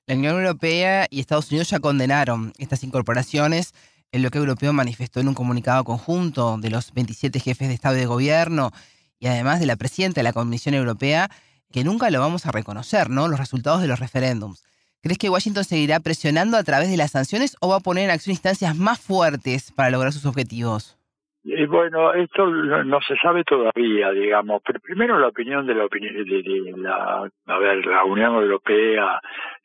La 0.06 0.16
Unión 0.16 0.36
Europea 0.36 1.08
y 1.10 1.22
Estados 1.22 1.50
Unidos 1.50 1.70
ya 1.70 1.80
condenaron 1.80 2.52
estas 2.58 2.84
incorporaciones. 2.84 3.74
El 4.12 4.22
bloque 4.22 4.38
europeo 4.38 4.74
manifestó 4.74 5.22
en 5.22 5.30
un 5.30 5.34
comunicado 5.34 5.86
conjunto 5.86 6.58
de 6.58 6.70
los 6.70 6.94
27 6.94 7.40
jefes 7.40 7.70
de 7.70 7.74
Estado 7.74 7.96
y 7.96 8.00
de 8.00 8.06
Gobierno 8.06 8.72
y 9.18 9.28
además 9.28 9.62
de 9.62 9.66
la 9.66 9.78
presidenta 9.78 10.20
de 10.20 10.24
la 10.24 10.34
Comisión 10.34 10.76
Europea 10.76 11.32
que 11.72 11.86
nunca 11.86 12.10
lo 12.10 12.20
vamos 12.20 12.46
a 12.46 12.52
reconocer, 12.52 13.10
¿no? 13.10 13.30
Los 13.30 13.40
resultados 13.40 13.82
de 13.82 13.88
los 13.88 14.00
referéndums. 14.00 14.64
¿Crees 15.02 15.18
que 15.18 15.30
Washington 15.30 15.64
seguirá 15.64 16.02
presionando 16.02 16.58
a 16.58 16.64
través 16.64 16.90
de 16.90 16.98
las 16.98 17.12
sanciones 17.12 17.56
o 17.62 17.70
va 17.70 17.78
a 17.78 17.80
poner 17.80 18.04
en 18.04 18.12
acción 18.12 18.34
instancias 18.34 18.76
más 18.76 19.00
fuertes 19.00 19.72
para 19.72 19.90
lograr 19.90 20.12
sus 20.12 20.26
objetivos? 20.26 20.98
Y 21.46 21.66
bueno, 21.66 22.14
esto 22.14 22.48
no 22.48 23.02
se 23.02 23.18
sabe 23.18 23.44
todavía, 23.44 24.12
digamos. 24.12 24.62
Pero 24.66 24.80
primero 24.80 25.20
la 25.20 25.28
opinión 25.28 25.68
de 25.68 25.76
la 25.76 25.86
opinión 25.86 26.14
de, 26.24 26.74
la, 26.78 27.30
a 27.48 27.60
ver, 27.60 27.86
la 27.86 28.06
Unión 28.06 28.36
Europea, 28.36 29.20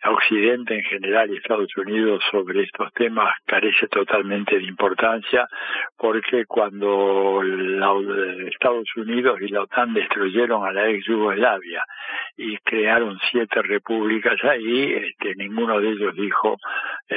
Occidente 0.04 0.74
en 0.74 0.82
general 0.84 1.30
y 1.30 1.36
Estados 1.36 1.76
Unidos 1.76 2.22
sobre 2.30 2.62
estos 2.62 2.92
temas 2.94 3.32
carece 3.46 3.86
totalmente 3.88 4.58
de 4.58 4.64
importancia, 4.64 5.48
porque 5.96 6.46
cuando 6.46 7.42
Estados 8.48 8.88
Unidos 8.96 9.38
y 9.40 9.48
la 9.48 9.62
OTAN 9.62 9.94
destruyeron 9.94 10.66
a 10.66 10.72
la 10.72 10.88
ex 10.88 11.04
Yugoslavia 11.06 11.84
y 12.36 12.56
crearon 12.58 13.18
siete 13.30 13.62
repúblicas 13.62 14.42
ahí, 14.44 14.92
este, 14.94 15.34
ninguno 15.36 15.80
de 15.80 15.90
ellos 15.90 16.14
dijo 16.14 16.54
eh, 16.54 16.58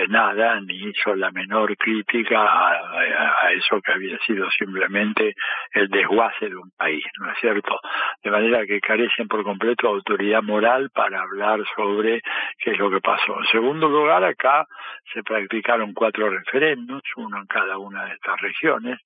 nada 0.09 0.59
ni 0.61 0.75
hizo 0.89 1.15
la 1.15 1.31
menor 1.31 1.75
crítica 1.77 2.39
a 2.39 3.51
eso 3.53 3.81
que 3.81 3.91
había 3.91 4.17
sido 4.19 4.49
simplemente 4.51 5.35
el 5.73 5.87
desguace 5.89 6.49
de 6.49 6.55
un 6.55 6.71
país, 6.77 7.03
¿no 7.19 7.31
es 7.31 7.37
cierto? 7.39 7.79
De 8.23 8.31
manera 8.31 8.65
que 8.65 8.79
carecen 8.79 9.27
por 9.27 9.43
completo 9.43 9.87
de 9.87 9.93
autoridad 9.93 10.41
moral 10.43 10.89
para 10.93 11.21
hablar 11.21 11.59
sobre 11.75 12.21
qué 12.57 12.71
es 12.71 12.79
lo 12.79 12.89
que 12.89 13.01
pasó. 13.01 13.39
En 13.39 13.47
segundo 13.47 13.89
lugar, 13.89 14.23
acá 14.23 14.65
se 15.13 15.23
practicaron 15.23 15.93
cuatro 15.93 16.29
referéndums, 16.29 17.03
uno 17.15 17.39
en 17.39 17.47
cada 17.47 17.77
una 17.77 18.05
de 18.05 18.13
estas 18.13 18.39
regiones. 18.41 18.99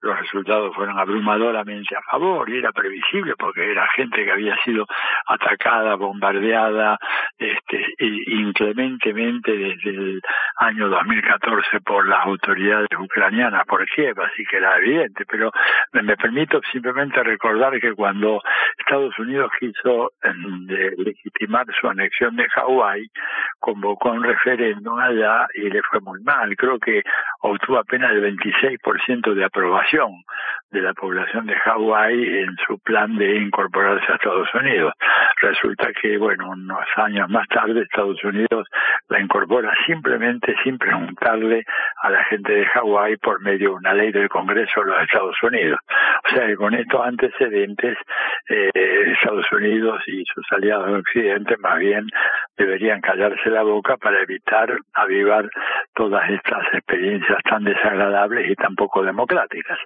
Los 0.00 0.18
resultados 0.18 0.74
fueron 0.74 0.98
abrumadoramente 0.98 1.96
a 1.96 2.02
favor 2.02 2.48
y 2.50 2.58
era 2.58 2.72
previsible 2.72 3.34
porque 3.36 3.70
era 3.70 3.86
gente 3.88 4.24
que 4.24 4.32
había 4.32 4.56
sido 4.64 4.86
atacada, 5.26 5.94
bombardeada, 5.94 6.98
este, 7.38 7.94
inclementemente 7.98 9.56
desde 9.56 9.90
el 9.90 10.22
año 10.56 10.88
2014 10.88 11.80
por 11.80 12.06
las 12.06 12.26
autoridades 12.26 12.88
ucranianas, 12.98 13.64
por 13.66 13.84
Kiev, 13.86 14.20
así 14.20 14.44
que 14.44 14.56
era 14.56 14.78
evidente, 14.78 15.24
pero 15.26 15.50
me, 15.92 16.16
permito 16.16 16.60
simplemente 16.70 17.22
recordar 17.22 17.78
que 17.80 17.94
cuando 17.94 18.40
Estados 18.78 19.18
Unidos 19.18 19.50
quiso 19.58 20.12
em, 20.22 20.66
legitimar 20.98 21.66
su 21.80 21.88
anexión 21.88 22.36
de 22.36 22.48
Hawái, 22.50 23.06
convocó 23.58 24.10
un 24.10 24.22
referéndum 24.22 24.98
allá 24.98 25.46
y 25.54 25.70
le 25.70 25.82
fue 25.82 26.00
muy 26.00 26.20
mal. 26.22 26.54
Creo 26.56 26.78
que 26.78 27.02
obtuvo 27.40 27.78
apenas 27.78 28.12
el 28.12 28.22
26% 28.36 29.34
de 29.34 29.44
aprobación 29.44 30.10
de 30.70 30.80
la 30.80 30.94
población 30.94 31.46
de 31.46 31.54
Hawái 31.54 32.38
en 32.38 32.56
su 32.66 32.78
plan 32.78 33.16
de 33.16 33.36
incorporarse 33.36 34.10
a 34.10 34.16
Estados 34.16 34.48
Unidos. 34.54 34.92
Resulta 35.42 35.88
que, 36.00 36.16
bueno, 36.18 36.50
unos 36.50 36.86
años 36.94 37.28
más 37.28 37.48
tarde 37.48 37.82
Estados 37.82 38.22
Unidos 38.22 38.68
la 39.08 39.20
incorpora 39.20 39.72
simplemente 39.84 40.54
sin 40.62 40.78
preguntarle 40.78 41.64
a 42.02 42.10
la 42.10 42.22
gente 42.26 42.52
de 42.52 42.64
Hawái 42.64 43.16
por 43.16 43.40
medio 43.40 43.70
de 43.70 43.74
una 43.74 43.92
ley 43.92 44.12
del 44.12 44.28
Congreso 44.28 44.80
de 44.80 44.86
los 44.86 45.02
Estados 45.02 45.36
Unidos. 45.42 45.80
O 46.24 46.34
sea 46.34 46.46
que 46.46 46.54
con 46.54 46.74
estos 46.74 47.04
antecedentes, 47.04 47.98
eh, 48.48 48.70
Estados 49.20 49.50
Unidos 49.50 50.00
y 50.06 50.24
sus 50.32 50.46
aliados 50.52 50.88
en 50.88 50.94
Occidente 50.94 51.56
más 51.56 51.78
bien 51.80 52.06
deberían 52.56 53.00
callarse 53.00 53.50
la 53.50 53.62
boca 53.62 53.96
para 53.96 54.20
evitar 54.22 54.76
avivar 54.94 55.48
todas 55.94 56.28
estas 56.30 56.62
experiencias 56.74 57.38
tan 57.48 57.64
desagradables 57.64 58.50
y 58.50 58.54
tan 58.54 58.74
poco 58.74 59.02
democráticas. 59.02 59.78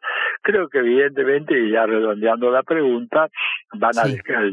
Creo 0.42 0.68
que 0.68 0.78
evidentemente, 0.78 1.58
y 1.58 1.70
ya 1.70 1.86
redondeando 1.86 2.50
la 2.50 2.62
pregunta, 2.62 3.28
van 3.74 3.98
a 3.98 4.04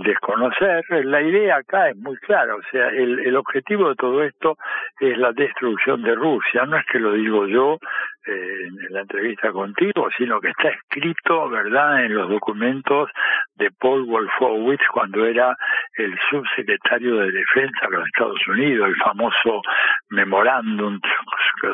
desconocer. 0.03 0.84
La 1.05 1.22
idea 1.22 1.58
acá 1.58 1.89
es 1.89 1.98
muy 1.98 2.17
clara, 2.17 2.55
o 2.55 2.62
sea, 2.72 2.89
el, 2.89 3.20
el 3.20 3.36
objetivo 3.36 3.89
de 3.89 3.96
todo 3.96 4.24
esto 4.24 4.58
es 5.00 5.17
la 5.17 5.32
destrucción 5.32 6.03
de 6.03 6.15
Rusia. 6.15 6.65
No 6.65 6.77
es 6.77 6.86
que 6.86 7.00
lo 7.00 7.13
digo 7.13 7.48
yo, 7.48 7.79
en 8.25 8.93
la 8.93 9.01
entrevista 9.01 9.51
contigo, 9.51 10.09
sino 10.17 10.39
que 10.39 10.49
está 10.49 10.69
escrito, 10.69 11.49
¿verdad?, 11.49 12.05
en 12.05 12.13
los 12.13 12.29
documentos 12.29 13.09
de 13.55 13.69
Paul 13.71 14.05
Wolfowitz 14.05 14.81
cuando 14.91 15.25
era 15.25 15.55
el 15.97 16.17
subsecretario 16.29 17.17
de 17.17 17.31
Defensa 17.31 17.87
de 17.89 17.97
los 17.97 18.05
Estados 18.07 18.47
Unidos, 18.47 18.87
el 18.87 18.95
famoso 18.97 19.61
memorándum 20.09 20.99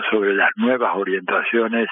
sobre 0.09 0.33
las 0.33 0.49
nuevas 0.55 0.95
orientaciones 0.95 1.89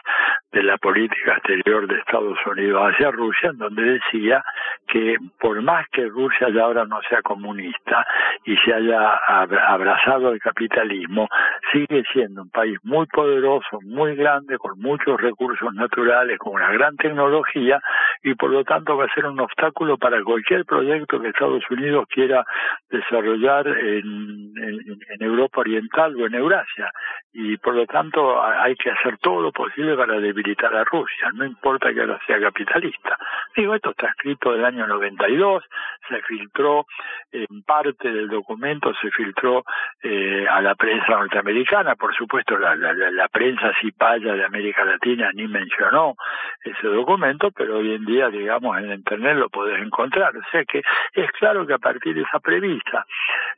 de 0.51 0.63
la 0.63 0.77
política 0.77 1.33
exterior 1.33 1.87
de 1.87 1.99
Estados 1.99 2.37
Unidos 2.45 2.81
hacia 2.81 3.11
Rusia, 3.11 3.49
en 3.49 3.57
donde 3.57 3.83
decía 3.83 4.43
que 4.87 5.17
por 5.39 5.61
más 5.61 5.85
que 5.89 6.07
Rusia 6.07 6.47
ya 6.49 6.63
ahora 6.63 6.85
no 6.85 6.99
sea 7.09 7.21
comunista 7.21 8.05
y 8.45 8.55
se 8.57 8.73
haya 8.73 9.15
abrazado 9.27 10.29
al 10.29 10.39
capitalismo, 10.39 11.27
sigue 11.71 12.03
siendo 12.13 12.43
un 12.43 12.49
país 12.49 12.77
muy 12.83 13.05
poderoso, 13.07 13.79
muy 13.83 14.15
grande, 14.15 14.57
con 14.57 14.79
muchos 14.79 15.19
recursos 15.19 15.73
naturales, 15.73 16.39
con 16.39 16.53
una 16.53 16.71
gran 16.71 16.95
tecnología 16.95 17.81
y 18.23 18.33
por 18.35 18.49
lo 18.49 18.63
tanto 18.63 18.95
va 18.95 19.05
a 19.05 19.13
ser 19.13 19.25
un 19.25 19.39
obstáculo 19.39 19.97
para 19.97 20.23
cualquier 20.23 20.65
proyecto 20.65 21.19
que 21.19 21.27
Estados 21.27 21.63
Unidos 21.69 22.05
quiera 22.09 22.45
desarrollar 22.89 23.67
en, 23.67 24.53
en 24.55 25.21
Europa 25.21 25.61
Oriental 25.61 26.15
o 26.15 26.25
en 26.25 26.35
Eurasia. 26.35 26.91
Y 27.33 27.57
por 27.57 27.75
lo 27.75 27.85
tanto 27.85 28.41
hay 28.43 28.75
que 28.75 28.89
hacer 28.89 29.17
todo 29.19 29.41
lo 29.41 29.51
posible 29.51 29.95
para 29.95 30.19
debilitar 30.19 30.46
a 30.51 30.83
Rusia, 30.83 31.31
no 31.33 31.45
importa 31.45 31.93
que 31.93 32.01
ahora 32.01 32.19
sea 32.25 32.39
capitalista. 32.39 33.17
Digo, 33.55 33.75
esto 33.75 33.91
está 33.91 34.07
escrito 34.07 34.51
del 34.51 34.65
año 34.65 34.87
92, 34.87 35.63
se 36.07 36.21
filtró 36.23 36.85
en 37.31 37.63
parte 37.63 38.11
del 38.11 38.29
documento, 38.29 38.93
se 39.01 39.11
filtró 39.11 39.63
eh, 40.01 40.45
a 40.49 40.61
la 40.61 40.75
prensa 40.75 41.11
norteamericana, 41.11 41.95
por 41.95 42.15
supuesto 42.15 42.57
la, 42.57 42.75
la, 42.75 42.93
la 42.93 43.27
prensa 43.27 43.73
cipaya 43.81 44.33
de 44.33 44.45
América 44.45 44.85
Latina 44.85 45.31
ni 45.33 45.47
mencionó 45.47 46.15
ese 46.63 46.87
documento, 46.87 47.51
pero 47.51 47.77
hoy 47.77 47.93
en 47.95 48.05
día, 48.05 48.29
digamos, 48.29 48.77
en 48.77 48.91
Internet 48.91 49.37
lo 49.37 49.49
podés 49.49 49.81
encontrar. 49.81 50.35
O 50.35 50.43
sea 50.51 50.63
que 50.65 50.81
es 51.13 51.31
claro 51.33 51.65
que 51.65 51.73
a 51.73 51.79
partir 51.79 52.15
de 52.15 52.21
esa 52.21 52.39
premisa, 52.39 53.05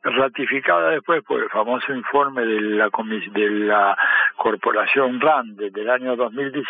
ratificada 0.03 0.91
después 0.91 1.23
por 1.23 1.41
el 1.41 1.49
famoso 1.49 1.93
informe 1.93 2.45
de 2.45 2.61
la, 2.61 2.89
de 2.89 3.49
la 3.49 3.97
corporación 4.35 5.19
RAND 5.19 5.59
del 5.59 5.89
año 5.89 6.15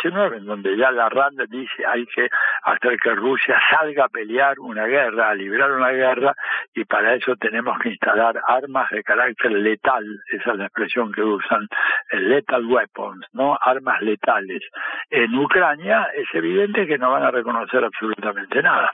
2019, 0.03 0.37
en 0.37 0.45
donde 0.45 0.77
ya 0.77 0.91
la 0.91 1.09
RAND 1.09 1.41
dice 1.49 1.85
hay 1.85 2.05
que 2.07 2.27
hacer 2.63 2.97
que 2.97 3.15
Rusia 3.15 3.59
salga 3.69 4.05
a 4.05 4.09
pelear 4.09 4.59
una 4.59 4.85
guerra, 4.85 5.29
a 5.29 5.35
librar 5.35 5.71
una 5.71 5.89
guerra, 5.89 6.33
y 6.73 6.85
para 6.85 7.15
eso 7.15 7.35
tenemos 7.35 7.77
que 7.79 7.89
instalar 7.89 8.39
armas 8.47 8.89
de 8.91 9.03
carácter 9.03 9.51
letal, 9.51 10.05
esa 10.31 10.51
es 10.51 10.57
la 10.57 10.65
expresión 10.65 11.11
que 11.11 11.21
usan, 11.21 11.67
lethal 12.11 12.65
weapons, 12.65 13.25
¿no? 13.33 13.57
Armas 13.61 14.01
letales. 14.01 14.61
En 15.09 15.35
Ucrania 15.35 16.09
es 16.15 16.27
evidente 16.33 16.87
que 16.87 16.97
no 16.97 17.11
van 17.11 17.23
a 17.23 17.31
reconocer 17.31 17.83
absolutamente 17.83 18.61
nada 18.61 18.89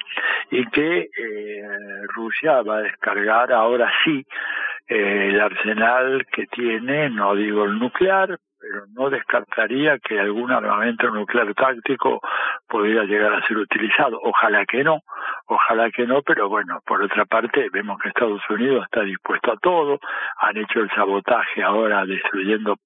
y 0.52 0.66
que 0.68 1.10
eh, 1.18 1.64
Rusia 2.14 2.62
va 2.62 2.78
a 2.78 2.82
descargar 2.82 3.52
ahora 3.52 3.92
sí 4.04 4.26
eh, 4.88 5.30
el 5.30 5.42
arsenal 5.42 6.26
que 6.32 6.46
tiene, 6.48 7.10
no 7.10 7.36
digo 7.36 7.66
el 7.66 7.80
nuclear, 7.80 8.38
pero 8.68 8.86
no 8.94 9.10
descartaría 9.12 10.00
que 10.00 10.20
algún 10.20 10.52
armamento 10.52 11.08
nuclear 11.12 11.54
táctico 11.54 12.20
pudiera 12.68 13.04
llegar 13.04 13.34
a 13.34 13.46
ser 13.46 13.58
utilizado. 13.58 14.20
Ojalá 14.24 14.66
que 14.66 14.84
no, 14.84 15.02
ojalá 15.46 15.92
que 15.92 16.08
no, 16.08 16.24
pero 16.24 16.50
bueno, 16.50 16.80
por 16.86 17.02
otra 17.04 17.26
parte 17.26 17.70
vemos 17.72 18.00
que 18.02 18.10
Estados 18.10 18.42
Unidos 18.50 18.86
está 18.86 19.02
dispuesto 19.02 19.52
a 19.52 19.58
todo, 19.58 20.00
han 20.40 20.58
hecho 20.58 20.80
el 20.80 20.90
sabotaje 20.96 21.62
ahora 21.62 22.06
destruyendo 22.06 22.78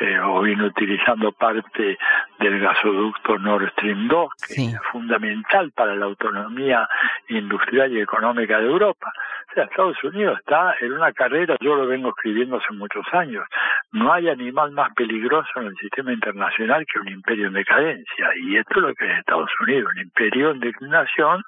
eh, 0.00 0.18
o 0.20 0.40
bien 0.42 0.60
utilizando 0.62 1.32
parte 1.32 1.98
del 2.38 2.60
gasoducto 2.60 3.38
Nord 3.38 3.68
Stream 3.72 4.06
2, 4.06 4.30
que 4.46 4.64
es 4.66 4.78
fundamental 4.92 5.72
para 5.72 5.96
la 5.96 6.04
autonomía 6.04 6.88
industrial 7.28 7.92
y 7.92 8.00
económica 8.00 8.58
de 8.58 8.66
Europa. 8.66 9.12
O 9.50 9.54
sea, 9.54 9.64
Estados 9.64 10.02
Unidos 10.04 10.38
está 10.38 10.76
en 10.80 10.92
una 10.92 11.12
carrera, 11.12 11.56
yo 11.60 11.74
lo 11.74 11.86
vengo 11.88 12.10
escribiendo 12.10 12.58
hace 12.58 12.72
muchos 12.74 13.04
años, 13.12 13.44
no 13.92 14.12
hay 14.12 14.28
animal 14.28 14.72
más 14.72 14.92
peligroso 14.94 15.48
en 15.56 15.68
el 15.68 15.76
sistema 15.76 16.12
internacional 16.12 16.84
que 16.86 17.00
un 17.00 17.08
imperio 17.08 17.46
en 17.46 17.54
decadencia, 17.54 18.26
y 18.42 18.56
esto 18.56 18.74
es 18.76 18.82
lo 18.82 18.94
que 18.94 19.06
es 19.06 19.18
Estados 19.18 19.50
Unidos, 19.60 19.90
un 19.94 20.02
imperio 20.02 20.50
en 20.50 20.60
declinación 20.60 21.42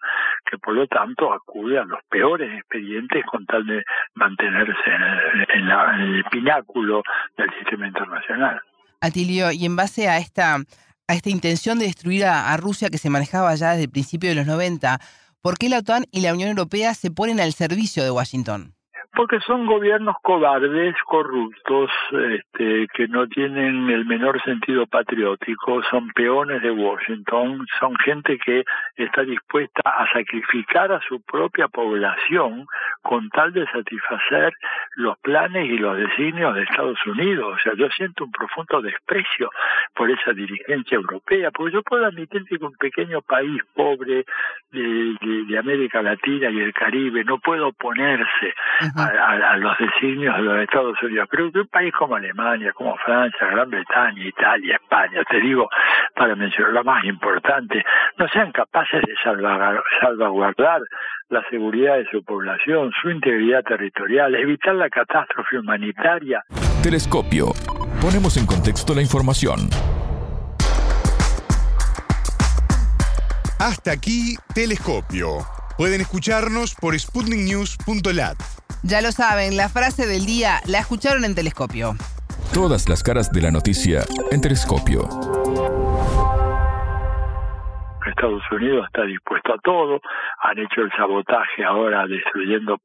que 0.50 0.57
por 0.59 0.74
lo 0.74 0.87
tanto 0.87 1.33
acude 1.33 1.79
a 1.79 1.85
los 1.85 2.00
peores 2.09 2.50
expedientes 2.59 3.24
con 3.26 3.44
tal 3.46 3.66
de 3.66 3.85
mantenerse 4.14 4.90
en 5.55 5.68
el, 5.68 6.24
pináculo 6.31 7.03
del 7.37 7.50
sistema 7.59 7.87
internacional. 7.87 8.61
Atilio, 9.00 9.53
y 9.53 9.66
en 9.66 9.76
base 9.76 10.09
a 10.09 10.18
esta, 10.18 10.57
a 10.57 11.14
esta 11.14 11.31
intención 11.31 11.79
de 11.79 11.87
destruir 11.87 12.24
a, 12.24 12.53
a 12.53 12.57
Rusia 12.57 12.88
que 12.88 12.98
se 12.98 13.11
manejaba 13.11 13.55
ya 13.55 13.70
desde 13.72 13.85
el 13.85 13.90
principio 13.90 14.31
de 14.31 14.37
los 14.37 14.46
90, 14.46 14.98
¿por 15.42 15.59
qué 15.59 15.68
la 15.68 15.79
OTAN 15.79 16.05
y 16.11 16.20
la 16.22 16.33
Unión 16.33 16.48
Europea 16.48 16.94
se 16.94 17.11
ponen 17.11 17.40
al 17.40 17.53
servicio 17.53 18.03
de 18.03 18.11
Washington? 18.11 18.74
Porque 19.12 19.40
son 19.40 19.66
gobiernos 19.66 20.16
cobardes, 20.23 20.94
corruptos, 21.05 21.90
este, 22.12 22.87
que 22.94 23.09
no 23.09 23.27
tienen 23.27 23.90
el 23.90 24.05
menor 24.05 24.40
sentido 24.42 24.87
patriótico, 24.87 25.83
son 25.90 26.09
peones 26.11 26.62
de 26.62 26.70
Washington, 26.70 27.66
son 27.79 27.96
gente 27.96 28.38
que 28.38 28.64
está 28.96 29.23
dispuesta 29.23 29.83
a 29.85 30.07
sacrificar 30.12 30.92
a 30.92 31.01
su 31.09 31.20
propia 31.23 31.68
población 31.68 32.66
con 33.03 33.29
tal 33.31 33.53
de 33.53 33.66
satisfacer 33.66 34.53
los 34.96 35.18
planes 35.18 35.68
y 35.68 35.79
los 35.79 35.96
designios 35.96 36.55
de 36.55 36.62
Estados 36.62 36.99
Unidos. 37.07 37.57
O 37.57 37.59
sea, 37.59 37.73
yo 37.75 37.88
siento 37.90 38.25
un 38.25 38.33
profundo 38.33 38.81
desprecio 38.81 39.51
por 39.94 40.11
esa 40.11 40.33
dirigencia 40.33 40.96
europea, 40.96 41.51
porque 41.51 41.75
yo 41.75 41.83
puedo 41.83 42.07
admitir 42.07 42.44
que 42.44 42.57
un 42.61 42.77
pequeño 42.77 43.23
país 43.23 43.61
pobre 43.75 44.25
de, 44.70 45.44
de, 45.49 45.59
América 45.59 46.01
Latina 46.01 46.49
y 46.51 46.61
el 46.61 46.73
Caribe 46.73 47.23
no 47.25 47.38
puede 47.38 47.61
oponerse 47.61 48.55
a, 49.01 49.57
los 49.57 49.77
designios 49.79 50.37
de 50.37 50.43
los 50.43 50.59
Estados 50.59 51.03
Unidos. 51.03 51.29
Pero 51.31 51.53
que 51.53 51.61
un 51.61 51.67
país 51.69 51.93
como 51.99 52.17
Alemania, 52.17 52.73
como 52.73 52.97
Francia, 52.99 53.47
Gran 53.47 53.71
Bretaña, 53.71 54.25
Italia, 54.25 54.79
España, 54.83 55.23
te 55.29 55.41
digo, 55.41 55.69
para 56.15 56.35
mencionar 56.35 56.73
lo 56.73 56.85
más 56.85 57.05
importante, 57.05 57.85
no 58.19 58.29
sean 58.29 58.53
capaces 58.53 59.03
de 59.03 59.15
salvaguardar 59.23 60.83
la 61.29 61.43
seguridad 61.49 61.97
de 61.97 62.07
su 62.11 62.25
población, 62.25 62.91
su 63.01 63.11
integridad 63.11 63.63
territorial, 63.63 64.35
evitar 64.35 64.75
la 64.75 64.89
catástrofe 64.91 65.59
humanitaria. 65.59 66.43
Telescopio. 66.83 67.53
Ponemos 68.01 68.37
en 68.37 68.47
contexto 68.47 68.95
la 68.95 69.03
información. 69.03 69.69
Hasta 73.59 73.93
aquí, 73.93 74.37
Telescopio. 74.55 75.60
Pueden 75.81 76.03
escucharnos 76.03 76.75
por 76.75 76.93
sputniknews.lat. 76.93 78.37
Ya 78.83 79.01
lo 79.01 79.12
saben, 79.12 79.57
la 79.57 79.71
frase 79.71 80.07
del 80.07 80.27
día 80.27 80.61
la 80.66 80.81
escucharon 80.81 81.25
en 81.25 81.35
Telescopio. 81.35 81.95
Todas 82.53 82.87
las 82.87 83.03
caras 83.03 83.33
de 83.33 83.40
la 83.40 83.51
noticia 83.51 84.03
en 84.31 84.43
Telescopio. 84.43 85.09
Estados 88.07 88.43
Unidos 88.53 88.85
está 88.88 89.05
dispuesto 89.05 89.55
a 89.55 89.59
todo, 89.64 90.03
han 90.43 90.59
hecho 90.59 90.83
el 90.83 90.93
sabotaje 90.99 91.64
ahora 91.64 92.07
destruyendo 92.07 92.79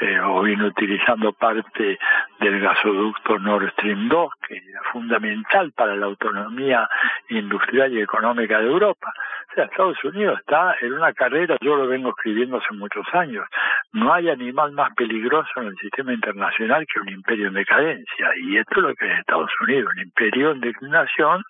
eh, 0.00 0.18
o 0.24 0.40
bien 0.40 0.62
utilizando 0.62 1.34
parte 1.34 1.98
del 2.42 2.60
gasoducto 2.60 3.38
Nord 3.38 3.70
Stream 3.72 4.08
2, 4.08 4.30
que 4.46 4.56
era 4.56 4.82
fundamental 4.92 5.70
para 5.72 5.94
la 5.94 6.06
autonomía 6.06 6.88
industrial 7.28 7.92
y 7.92 8.00
económica 8.00 8.58
de 8.58 8.66
Europa. 8.66 9.12
O 9.50 9.54
sea, 9.54 9.64
Estados 9.64 10.02
Unidos 10.02 10.40
está 10.40 10.74
en 10.80 10.92
una 10.92 11.12
carrera, 11.12 11.56
yo 11.60 11.76
lo 11.76 11.86
vengo 11.86 12.10
escribiendo 12.10 12.56
hace 12.56 12.74
muchos 12.74 13.06
años, 13.12 13.46
no 13.92 14.12
hay 14.12 14.28
animal 14.30 14.72
más 14.72 14.92
peligroso 14.94 15.50
en 15.56 15.68
el 15.68 15.76
sistema 15.76 16.12
internacional 16.12 16.86
que 16.86 17.00
un 17.00 17.08
imperio 17.10 17.48
en 17.48 17.54
decadencia, 17.54 18.28
y 18.42 18.56
esto 18.56 18.76
es 18.76 18.82
lo 18.82 18.94
que 18.94 19.06
es 19.06 19.18
Estados 19.20 19.50
Unidos, 19.60 19.92
un 19.94 20.02
imperio 20.02 20.52
en 20.52 20.60
declinación 20.60 21.42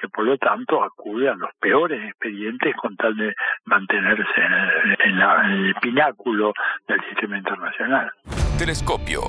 que 0.00 0.08
por 0.08 0.24
lo 0.24 0.36
tanto 0.38 0.82
acude 0.82 1.28
a 1.28 1.34
los 1.34 1.50
peores 1.60 2.02
expedientes 2.04 2.74
con 2.76 2.96
tal 2.96 3.16
de 3.16 3.34
mantenerse 3.64 4.40
en 5.04 5.20
el 5.20 5.74
pináculo 5.80 6.52
del 6.88 7.00
sistema 7.08 7.38
internacional. 7.38 8.10
Telescopio. 8.58 9.22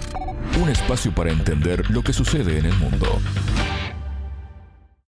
Un 0.61 0.69
espacio 0.69 1.11
para 1.13 1.29
entender 1.29 1.81
lo 1.91 2.01
que 2.01 2.13
sucede 2.13 2.59
en 2.59 2.65
el 2.65 2.73
mundo. 2.75 3.07